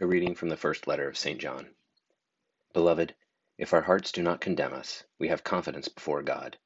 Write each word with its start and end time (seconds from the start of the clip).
A 0.00 0.06
reading 0.06 0.34
from 0.34 0.48
the 0.48 0.56
first 0.56 0.86
letter 0.86 1.06
of 1.06 1.16
St. 1.16 1.40
John. 1.40 1.74
Beloved, 2.72 3.14
if 3.58 3.72
our 3.72 3.82
hearts 3.82 4.10
do 4.10 4.22
not 4.22 4.40
condemn 4.40 4.72
us, 4.72 5.04
we 5.18 5.28
have 5.28 5.44
confidence 5.44 5.86
before 5.86 6.22
God, 6.22 6.58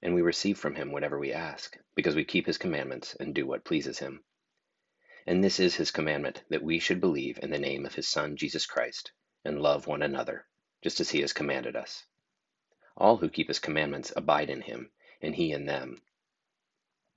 and 0.00 0.14
we 0.14 0.22
receive 0.22 0.56
from 0.56 0.76
him 0.76 0.90
whatever 0.90 1.18
we 1.18 1.32
ask, 1.32 1.76
because 1.94 2.14
we 2.14 2.24
keep 2.24 2.46
his 2.46 2.56
commandments 2.56 3.14
and 3.20 3.34
do 3.34 3.46
what 3.46 3.64
pleases 3.64 3.98
him. 3.98 4.24
And 5.26 5.44
this 5.44 5.60
is 5.60 5.74
his 5.74 5.90
commandment, 5.90 6.42
that 6.48 6.62
we 6.62 6.78
should 6.78 7.00
believe 7.00 7.38
in 7.42 7.50
the 7.50 7.58
name 7.58 7.84
of 7.84 7.94
his 7.94 8.08
Son, 8.08 8.36
Jesus 8.36 8.64
Christ, 8.66 9.12
and 9.44 9.60
love 9.60 9.86
one 9.86 10.02
another, 10.02 10.46
just 10.80 11.00
as 11.00 11.10
he 11.10 11.20
has 11.20 11.32
commanded 11.32 11.76
us. 11.76 12.06
All 12.96 13.18
who 13.18 13.28
keep 13.28 13.48
his 13.48 13.58
commandments 13.58 14.12
abide 14.16 14.48
in 14.48 14.62
him, 14.62 14.90
and 15.20 15.34
he 15.34 15.52
in 15.52 15.66
them. 15.66 16.00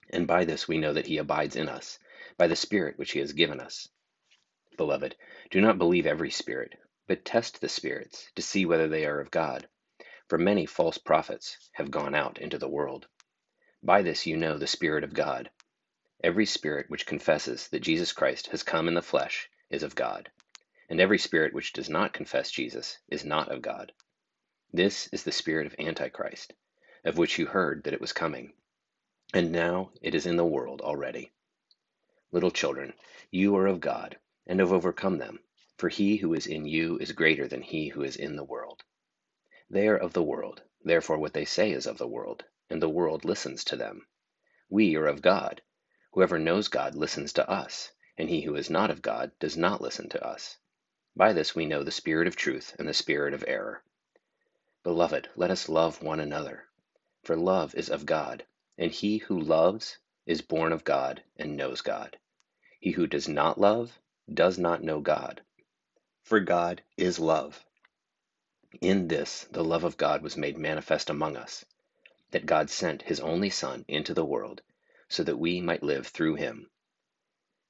And 0.09 0.27
by 0.27 0.43
this 0.43 0.67
we 0.67 0.79
know 0.79 0.93
that 0.93 1.07
he 1.07 1.19
abides 1.19 1.55
in 1.55 1.69
us, 1.69 1.99
by 2.37 2.47
the 2.47 2.55
Spirit 2.55 2.97
which 2.97 3.11
he 3.11 3.19
has 3.19 3.31
given 3.31 3.61
us. 3.61 3.87
Beloved, 4.75 5.15
do 5.51 5.61
not 5.61 5.77
believe 5.77 6.07
every 6.07 6.31
spirit, 6.31 6.73
but 7.07 7.23
test 7.23 7.61
the 7.61 7.69
spirits 7.69 8.31
to 8.35 8.41
see 8.41 8.65
whether 8.65 8.87
they 8.87 9.05
are 9.05 9.19
of 9.19 9.29
God. 9.29 9.67
For 10.27 10.37
many 10.39 10.65
false 10.65 10.97
prophets 10.97 11.69
have 11.73 11.91
gone 11.91 12.15
out 12.15 12.39
into 12.39 12.57
the 12.57 12.67
world. 12.67 13.07
By 13.83 14.01
this 14.01 14.25
you 14.25 14.35
know 14.35 14.57
the 14.57 14.65
Spirit 14.65 15.03
of 15.03 15.13
God. 15.13 15.51
Every 16.23 16.47
spirit 16.47 16.89
which 16.89 17.05
confesses 17.05 17.67
that 17.67 17.81
Jesus 17.81 18.13
Christ 18.13 18.47
has 18.47 18.63
come 18.63 18.87
in 18.87 18.95
the 18.95 19.01
flesh 19.03 19.49
is 19.69 19.83
of 19.83 19.93
God, 19.93 20.31
and 20.89 20.99
every 20.99 21.19
spirit 21.19 21.53
which 21.53 21.73
does 21.73 21.89
not 21.89 22.13
confess 22.13 22.49
Jesus 22.49 22.97
is 23.07 23.23
not 23.23 23.51
of 23.51 23.61
God. 23.61 23.91
This 24.71 25.07
is 25.13 25.23
the 25.23 25.31
spirit 25.31 25.67
of 25.67 25.75
Antichrist, 25.77 26.53
of 27.03 27.19
which 27.19 27.37
you 27.37 27.45
heard 27.45 27.83
that 27.83 27.93
it 27.93 28.01
was 28.01 28.13
coming, 28.13 28.53
and 29.35 29.51
now 29.51 29.91
it 30.01 30.15
is 30.15 30.25
in 30.25 30.37
the 30.37 30.45
world 30.45 30.81
already. 30.81 31.31
Little 32.31 32.49
children, 32.49 32.93
you 33.29 33.55
are 33.57 33.67
of 33.67 33.79
God 33.79 34.17
and 34.45 34.59
have 34.59 34.73
overcome 34.73 35.17
them, 35.17 35.39
for 35.77 35.89
he 35.89 36.17
who 36.17 36.33
is 36.33 36.47
in 36.47 36.65
you 36.65 36.97
is 36.97 37.11
greater 37.13 37.47
than 37.47 37.61
he 37.61 37.87
who 37.87 38.03
is 38.03 38.15
in 38.15 38.35
the 38.35 38.43
world. 38.43 38.83
They 39.69 39.87
are 39.87 39.97
of 39.97 40.13
the 40.13 40.23
world, 40.23 40.61
therefore 40.83 41.17
what 41.17 41.33
they 41.33 41.45
say 41.45 41.71
is 41.71 41.87
of 41.87 41.97
the 41.97 42.07
world, 42.07 42.43
and 42.69 42.81
the 42.81 42.89
world 42.89 43.25
listens 43.25 43.63
to 43.65 43.75
them. 43.75 44.05
We 44.69 44.95
are 44.95 45.07
of 45.07 45.21
God. 45.21 45.61
Whoever 46.11 46.37
knows 46.37 46.67
God 46.67 46.95
listens 46.95 47.33
to 47.33 47.49
us, 47.49 47.91
and 48.17 48.29
he 48.29 48.41
who 48.41 48.55
is 48.55 48.69
not 48.69 48.91
of 48.91 49.01
God 49.01 49.31
does 49.39 49.55
not 49.55 49.81
listen 49.81 50.09
to 50.09 50.25
us. 50.25 50.57
By 51.15 51.33
this 51.33 51.55
we 51.55 51.65
know 51.65 51.83
the 51.83 51.91
spirit 51.91 52.27
of 52.27 52.35
truth 52.35 52.75
and 52.77 52.87
the 52.87 52.93
spirit 52.93 53.33
of 53.33 53.45
error. 53.47 53.83
Beloved, 54.83 55.29
let 55.35 55.51
us 55.51 55.69
love 55.69 56.01
one 56.01 56.19
another, 56.19 56.65
for 57.23 57.35
love 57.35 57.73
is 57.75 57.89
of 57.89 58.05
God, 58.05 58.45
and 58.77 58.91
he 58.91 59.19
who 59.19 59.39
loves 59.39 59.97
is 60.25 60.41
born 60.41 60.73
of 60.73 60.83
God 60.83 61.23
and 61.37 61.55
knows 61.55 61.81
God. 61.81 62.17
He 62.79 62.91
who 62.91 63.07
does 63.07 63.27
not 63.29 63.59
love 63.59 63.99
does 64.31 64.57
not 64.57 64.83
know 64.83 65.01
God, 65.01 65.41
for 66.23 66.39
God 66.39 66.83
is 66.97 67.19
love. 67.19 67.65
In 68.81 69.07
this 69.07 69.47
the 69.51 69.63
love 69.63 69.83
of 69.83 69.97
God 69.97 70.21
was 70.21 70.37
made 70.37 70.57
manifest 70.57 71.09
among 71.09 71.35
us, 71.35 71.65
that 72.31 72.45
God 72.45 72.69
sent 72.69 73.03
his 73.03 73.19
only 73.19 73.49
Son 73.49 73.85
into 73.87 74.13
the 74.13 74.25
world, 74.25 74.61
so 75.09 75.23
that 75.23 75.37
we 75.39 75.61
might 75.61 75.83
live 75.83 76.07
through 76.07 76.35
him. 76.35 76.69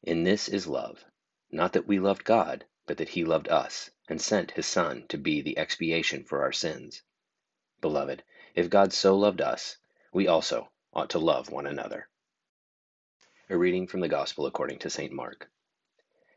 In 0.03 0.23
this 0.23 0.47
is 0.47 0.67
love, 0.67 1.03
not 1.51 1.73
that 1.73 1.87
we 1.87 1.99
loved 1.99 2.23
God, 2.23 2.65
but 2.85 2.97
that 2.97 3.09
he 3.09 3.25
loved 3.25 3.47
us, 3.49 3.89
and 4.09 4.21
sent 4.21 4.51
his 4.51 4.65
Son 4.65 5.05
to 5.09 5.17
be 5.17 5.41
the 5.41 5.57
expiation 5.57 6.23
for 6.23 6.43
our 6.43 6.51
sins. 6.51 7.01
Beloved, 7.81 8.23
if 8.55 8.69
God 8.69 8.93
so 8.93 9.17
loved 9.17 9.41
us, 9.41 9.77
we 10.13 10.27
also 10.27 10.69
ought 10.93 11.11
to 11.11 11.19
love 11.19 11.49
one 11.49 11.67
another. 11.67 12.07
A 13.49 13.57
reading 13.57 13.87
from 13.87 13.99
the 14.01 14.07
Gospel 14.07 14.45
according 14.45 14.79
to 14.79 14.89
St. 14.89 15.11
Mark. 15.11 15.49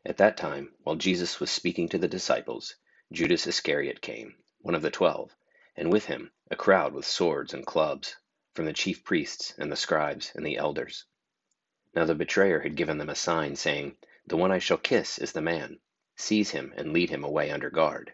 At 0.07 0.15
that 0.15 0.37
time, 0.37 0.73
while 0.83 0.95
Jesus 0.95 1.41
was 1.41 1.51
speaking 1.51 1.89
to 1.89 1.97
the 1.97 2.07
disciples, 2.07 2.77
Judas 3.11 3.45
Iscariot 3.45 3.99
came, 3.99 4.37
one 4.59 4.73
of 4.73 4.81
the 4.81 4.89
twelve, 4.89 5.35
and 5.75 5.91
with 5.91 6.05
him 6.05 6.31
a 6.49 6.55
crowd 6.55 6.93
with 6.93 7.05
swords 7.05 7.53
and 7.53 7.65
clubs, 7.65 8.15
from 8.53 8.63
the 8.63 8.71
chief 8.71 9.03
priests 9.03 9.53
and 9.57 9.69
the 9.69 9.75
scribes 9.75 10.31
and 10.33 10.45
the 10.45 10.55
elders. 10.55 11.03
Now 11.93 12.05
the 12.05 12.15
betrayer 12.15 12.61
had 12.61 12.77
given 12.77 12.99
them 12.99 13.09
a 13.09 13.15
sign, 13.15 13.57
saying, 13.57 13.97
The 14.25 14.37
one 14.37 14.49
I 14.49 14.59
shall 14.59 14.77
kiss 14.77 15.19
is 15.19 15.33
the 15.33 15.41
man. 15.41 15.77
Seize 16.15 16.51
him 16.51 16.73
and 16.77 16.93
lead 16.93 17.09
him 17.09 17.25
away 17.25 17.51
under 17.51 17.69
guard. 17.69 18.13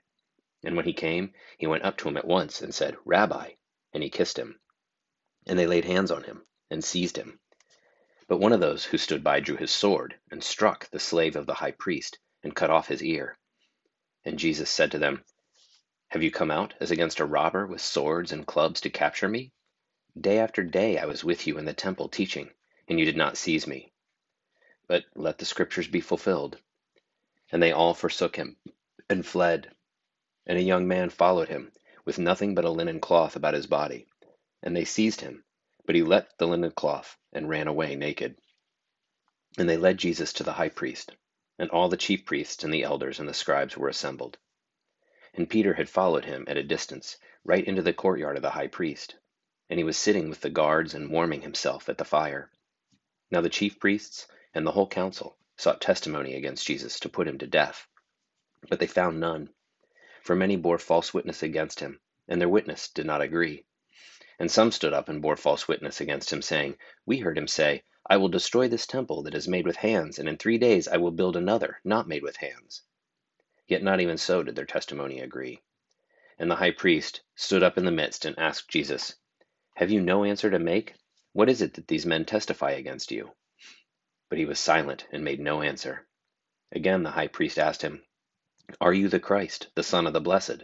And 0.63 0.75
when 0.75 0.85
he 0.85 0.93
came, 0.93 1.35
he 1.59 1.67
went 1.67 1.83
up 1.85 1.97
to 1.97 2.09
him 2.09 2.17
at 2.17 2.25
once 2.25 2.59
and 2.63 2.73
said, 2.73 2.97
Rabbi, 3.05 3.51
and 3.93 4.01
he 4.01 4.09
kissed 4.09 4.39
him. 4.39 4.59
And 5.45 5.59
they 5.59 5.67
laid 5.67 5.85
hands 5.85 6.09
on 6.09 6.23
him 6.23 6.43
and 6.71 6.83
seized 6.83 7.17
him. 7.17 7.39
But 8.29 8.37
one 8.37 8.53
of 8.53 8.61
those 8.61 8.85
who 8.85 8.97
stood 8.97 9.21
by 9.21 9.41
drew 9.41 9.57
his 9.57 9.71
sword, 9.71 10.17
and 10.31 10.41
struck 10.41 10.89
the 10.89 10.99
slave 10.99 11.35
of 11.35 11.45
the 11.45 11.55
high 11.55 11.71
priest, 11.71 12.19
and 12.41 12.55
cut 12.55 12.69
off 12.69 12.87
his 12.87 13.03
ear. 13.03 13.37
And 14.23 14.39
Jesus 14.39 14.69
said 14.69 14.91
to 14.91 14.97
them, 14.97 15.25
Have 16.07 16.23
you 16.23 16.31
come 16.31 16.49
out 16.49 16.73
as 16.79 16.89
against 16.89 17.19
a 17.19 17.25
robber 17.25 17.67
with 17.67 17.81
swords 17.81 18.31
and 18.31 18.47
clubs 18.47 18.79
to 18.81 18.89
capture 18.89 19.27
me? 19.27 19.51
Day 20.17 20.39
after 20.39 20.63
day 20.63 20.97
I 20.97 21.05
was 21.05 21.25
with 21.25 21.47
you 21.47 21.57
in 21.57 21.65
the 21.65 21.73
temple 21.73 22.07
teaching, 22.07 22.53
and 22.87 22.97
you 22.97 23.05
did 23.05 23.17
not 23.17 23.35
seize 23.35 23.67
me. 23.67 23.91
But 24.87 25.03
let 25.15 25.37
the 25.37 25.45
scriptures 25.45 25.89
be 25.89 25.99
fulfilled. 25.99 26.61
And 27.51 27.61
they 27.61 27.73
all 27.73 27.93
forsook 27.93 28.37
him, 28.37 28.55
and 29.09 29.25
fled. 29.25 29.75
And 30.45 30.57
a 30.57 30.61
young 30.61 30.87
man 30.87 31.09
followed 31.09 31.49
him, 31.49 31.73
with 32.05 32.19
nothing 32.19 32.55
but 32.55 32.63
a 32.63 32.69
linen 32.69 33.01
cloth 33.01 33.35
about 33.35 33.53
his 33.53 33.67
body. 33.67 34.07
And 34.61 34.73
they 34.73 34.85
seized 34.85 35.19
him 35.19 35.43
but 35.85 35.95
he 35.95 36.03
left 36.03 36.37
the 36.37 36.47
linen 36.47 36.71
cloth 36.71 37.17
and 37.31 37.49
ran 37.49 37.67
away 37.67 37.95
naked. 37.95 38.37
And 39.57 39.69
they 39.69 39.77
led 39.77 39.97
Jesus 39.97 40.33
to 40.33 40.43
the 40.43 40.53
high 40.53 40.69
priest, 40.69 41.11
and 41.59 41.69
all 41.69 41.89
the 41.89 41.97
chief 41.97 42.25
priests 42.25 42.63
and 42.63 42.73
the 42.73 42.83
elders 42.83 43.19
and 43.19 43.27
the 43.27 43.33
scribes 43.33 43.77
were 43.77 43.89
assembled. 43.89 44.37
And 45.33 45.49
Peter 45.49 45.73
had 45.73 45.89
followed 45.89 46.25
him 46.25 46.45
at 46.47 46.57
a 46.57 46.63
distance, 46.63 47.17
right 47.43 47.65
into 47.65 47.81
the 47.81 47.93
courtyard 47.93 48.35
of 48.35 48.41
the 48.41 48.51
high 48.51 48.67
priest. 48.67 49.15
And 49.69 49.79
he 49.79 49.83
was 49.83 49.97
sitting 49.97 50.29
with 50.29 50.41
the 50.41 50.49
guards 50.49 50.93
and 50.93 51.09
warming 51.09 51.41
himself 51.41 51.89
at 51.89 51.97
the 51.97 52.05
fire. 52.05 52.51
Now 53.31 53.41
the 53.41 53.49
chief 53.49 53.79
priests 53.79 54.27
and 54.53 54.65
the 54.65 54.71
whole 54.71 54.87
council 54.87 55.37
sought 55.57 55.81
testimony 55.81 56.35
against 56.35 56.65
Jesus 56.65 56.99
to 57.01 57.09
put 57.09 57.27
him 57.27 57.37
to 57.39 57.47
death. 57.47 57.87
But 58.69 58.79
they 58.79 58.87
found 58.87 59.19
none. 59.19 59.49
For 60.21 60.35
many 60.35 60.55
bore 60.55 60.77
false 60.77 61.13
witness 61.13 61.43
against 61.43 61.79
him, 61.79 61.99
and 62.27 62.39
their 62.39 62.49
witness 62.49 62.89
did 62.89 63.05
not 63.05 63.21
agree. 63.21 63.65
And 64.39 64.49
some 64.49 64.71
stood 64.71 64.93
up 64.93 65.09
and 65.09 65.21
bore 65.21 65.37
false 65.37 65.67
witness 65.67 66.01
against 66.01 66.33
him, 66.33 66.41
saying, 66.41 66.77
We 67.05 67.19
heard 67.19 67.37
him 67.37 67.47
say, 67.47 67.83
I 68.09 68.17
will 68.17 68.29
destroy 68.29 68.67
this 68.67 68.87
temple 68.87 69.23
that 69.23 69.35
is 69.35 69.47
made 69.47 69.65
with 69.65 69.77
hands, 69.77 70.19
and 70.19 70.27
in 70.27 70.37
three 70.37 70.57
days 70.57 70.87
I 70.87 70.97
will 70.97 71.11
build 71.11 71.35
another, 71.35 71.79
not 71.83 72.07
made 72.07 72.23
with 72.23 72.37
hands. 72.37 72.81
Yet 73.67 73.83
not 73.83 74.01
even 74.01 74.17
so 74.17 74.43
did 74.43 74.55
their 74.55 74.65
testimony 74.65 75.19
agree. 75.19 75.61
And 76.37 76.49
the 76.51 76.55
high 76.55 76.71
priest 76.71 77.21
stood 77.35 77.63
up 77.63 77.77
in 77.77 77.85
the 77.85 77.91
midst 77.91 78.25
and 78.25 78.37
asked 78.37 78.69
Jesus, 78.69 79.15
Have 79.75 79.91
you 79.91 80.01
no 80.01 80.23
answer 80.25 80.49
to 80.49 80.59
make? 80.59 80.95
What 81.31 81.49
is 81.49 81.61
it 81.61 81.75
that 81.75 81.87
these 81.87 82.05
men 82.05 82.25
testify 82.25 82.71
against 82.71 83.11
you? 83.11 83.31
But 84.29 84.39
he 84.39 84.45
was 84.45 84.59
silent 84.59 85.05
and 85.11 85.23
made 85.23 85.39
no 85.39 85.61
answer. 85.61 86.07
Again 86.71 87.03
the 87.03 87.11
high 87.11 87.27
priest 87.27 87.59
asked 87.59 87.83
him, 87.83 88.03
Are 88.81 88.93
you 88.93 89.07
the 89.09 89.19
Christ, 89.19 89.69
the 89.75 89.83
Son 89.83 90.07
of 90.07 90.13
the 90.13 90.21
Blessed? 90.21 90.63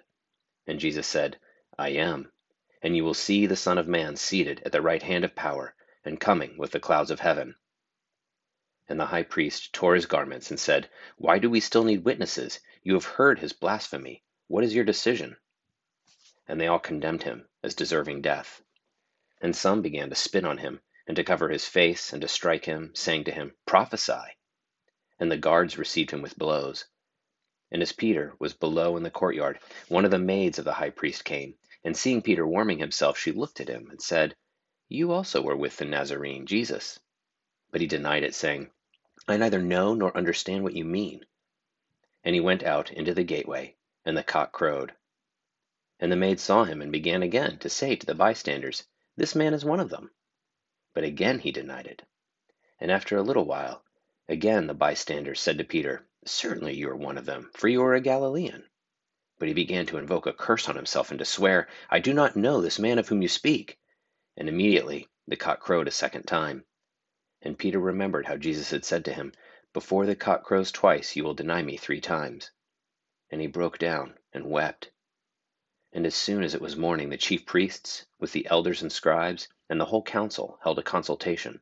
And 0.68 0.80
Jesus 0.80 1.08
said, 1.08 1.40
I 1.78 1.90
am 1.90 2.32
and 2.82 2.96
you 2.96 3.04
will 3.04 3.14
see 3.14 3.46
the 3.46 3.56
Son 3.58 3.78
of 3.78 3.88
Man 3.88 4.16
seated 4.16 4.62
at 4.66 4.72
the 4.72 4.82
right 4.82 5.04
hand 5.04 5.26
of 5.26 5.36
power, 5.36 5.76
and 6.06 6.20
coming 6.20 6.58
with 6.58 6.72
the 6.72 6.80
clouds 6.80 7.12
of 7.12 7.20
heaven. 7.20 7.56
And 8.88 8.98
the 8.98 9.08
high 9.08 9.24
priest 9.24 9.74
tore 9.74 9.96
his 9.96 10.06
garments 10.06 10.50
and 10.50 10.60
said, 10.60 10.90
Why 11.18 11.40
do 11.40 11.50
we 11.50 11.60
still 11.60 11.84
need 11.84 12.06
witnesses? 12.06 12.60
You 12.82 12.94
have 12.94 13.04
heard 13.04 13.40
his 13.40 13.52
blasphemy. 13.52 14.24
What 14.48 14.64
is 14.64 14.74
your 14.74 14.86
decision? 14.86 15.36
And 16.48 16.60
they 16.60 16.68
all 16.68 16.80
condemned 16.80 17.24
him 17.24 17.48
as 17.62 17.76
deserving 17.76 18.22
death. 18.22 18.64
And 19.42 19.56
some 19.56 19.82
began 19.82 20.10
to 20.10 20.16
spit 20.16 20.46
on 20.46 20.58
him, 20.58 20.80
and 21.06 21.18
to 21.18 21.24
cover 21.24 21.50
his 21.50 21.68
face, 21.68 22.14
and 22.14 22.22
to 22.22 22.28
strike 22.30 22.64
him, 22.64 22.96
saying 22.96 23.26
to 23.26 23.32
him, 23.32 23.56
Prophesy! 23.66 24.38
And 25.20 25.30
the 25.30 25.38
guards 25.38 25.78
received 25.78 26.12
him 26.12 26.22
with 26.22 26.38
blows. 26.38 26.86
And 27.72 27.82
as 27.82 27.92
Peter 27.92 28.36
was 28.40 28.54
below 28.54 28.96
in 28.96 29.04
the 29.04 29.12
courtyard, 29.12 29.60
one 29.90 30.06
of 30.06 30.12
the 30.12 30.18
maids 30.18 30.58
of 30.58 30.66
the 30.66 30.74
high 30.74 30.90
priest 30.92 31.26
came 31.26 31.56
and 31.84 31.96
seeing 31.96 32.22
Peter 32.22 32.46
warming 32.46 32.80
himself, 32.80 33.18
she 33.18 33.32
looked 33.32 33.62
at 33.62 33.70
him 33.70 33.90
and 33.90 34.02
said, 34.02 34.36
You 34.90 35.12
also 35.12 35.42
were 35.42 35.56
with 35.56 35.78
the 35.78 35.86
Nazarene, 35.86 36.46
Jesus. 36.46 37.00
But 37.72 37.82
he 37.82 37.88
denied 37.88 38.24
it, 38.24 38.36
saying, 38.36 38.70
I 39.28 39.38
neither 39.38 39.62
know 39.62 39.94
nor 39.94 40.16
understand 40.18 40.64
what 40.64 40.76
you 40.76 40.84
mean. 40.84 41.26
And 42.24 42.36
he 42.36 42.42
went 42.42 42.64
out 42.64 42.92
into 42.92 43.14
the 43.14 43.24
gateway, 43.24 43.76
and 44.04 44.18
the 44.18 44.24
cock 44.24 44.52
crowed. 44.52 44.94
And 46.00 46.12
the 46.12 46.18
maid 46.18 46.40
saw 46.40 46.64
him 46.66 46.82
and 46.82 46.92
began 46.92 47.24
again 47.24 47.60
to 47.60 47.70
say 47.70 47.96
to 47.96 48.06
the 48.06 48.16
bystanders, 48.16 48.84
This 49.16 49.36
man 49.36 49.54
is 49.54 49.64
one 49.64 49.80
of 49.80 49.90
them. 49.90 50.12
But 50.94 51.04
again 51.04 51.40
he 51.40 51.52
denied 51.52 51.88
it. 51.88 52.02
And 52.80 52.92
after 52.92 53.16
a 53.18 53.22
little 53.22 53.46
while, 53.46 53.84
again 54.28 54.68
the 54.68 54.74
bystanders 54.74 55.40
said 55.40 55.58
to 55.60 55.64
Peter, 55.64 56.06
Certainly 56.26 56.76
you 56.76 56.90
are 56.90 56.96
one 56.96 57.18
of 57.18 57.26
them, 57.26 57.52
for 57.54 57.68
you 57.68 57.82
are 57.84 57.94
a 57.94 58.02
Galilean. 58.02 58.66
But 59.40 59.48
he 59.50 59.56
began 59.56 59.86
to 59.88 59.98
invoke 59.98 60.28
a 60.28 60.34
curse 60.34 60.70
on 60.70 60.76
himself 60.76 61.12
and 61.12 61.20
to 61.20 61.26
swear, 61.26 61.70
I 61.90 62.00
do 62.00 62.14
not 62.14 62.36
know 62.38 62.62
this 62.62 62.80
man 62.80 63.00
of 63.00 63.10
whom 63.10 63.22
you 63.24 63.30
speak. 63.30 63.80
And 64.38 64.50
immediately 64.50 65.10
the 65.28 65.38
cock 65.38 65.62
crowed 65.62 65.88
a 65.88 65.92
second 65.92 66.24
time. 66.26 66.66
And 67.42 67.58
Peter 67.58 67.80
remembered 67.80 68.28
how 68.28 68.38
Jesus 68.38 68.72
had 68.72 68.86
said 68.86 69.06
to 69.06 69.14
him, 69.14 69.34
Before 69.74 70.06
the 70.06 70.16
cock 70.16 70.44
crows 70.44 70.72
twice, 70.72 71.16
you 71.16 71.24
will 71.24 71.36
deny 71.36 71.62
me 71.64 71.78
three 71.78 72.02
times. 72.02 72.52
and 73.32 73.42
he 73.42 73.48
broke 73.48 73.78
down 73.80 74.16
and 74.34 74.46
wept. 74.50 74.92
And 75.94 76.06
as 76.06 76.16
soon 76.16 76.44
as 76.44 76.56
it 76.56 76.62
was 76.62 76.76
morning, 76.78 77.10
the 77.10 77.18
chief 77.18 77.46
priests, 77.46 78.06
with 78.20 78.32
the 78.34 78.48
elders 78.48 78.82
and 78.82 78.92
scribes, 78.92 79.48
and 79.70 79.80
the 79.80 79.86
whole 79.86 80.04
council, 80.04 80.60
held 80.64 80.80
a 80.80 80.84
consultation. 80.84 81.62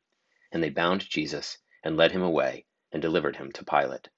And 0.52 0.64
they 0.64 0.70
bound 0.70 1.10
Jesus, 1.10 1.58
and 1.84 1.98
led 1.98 2.12
him 2.12 2.24
away, 2.24 2.66
and 2.92 3.02
delivered 3.02 3.38
him 3.38 3.52
to 3.54 3.66
Pilate. 3.66 4.10